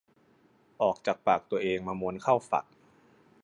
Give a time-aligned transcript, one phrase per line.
[0.81, 2.65] ออกจากปากตัวเองมาม้วนเข้าฝัก